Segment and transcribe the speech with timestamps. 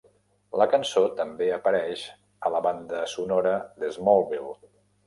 [0.61, 2.07] La cançó també apareix
[2.49, 4.55] a la banda sonora de "Smallville".